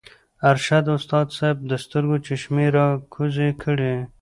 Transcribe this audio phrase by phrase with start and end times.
[0.51, 3.95] ارشد استاذ صېب د سترګو چشمې راکوزې کړې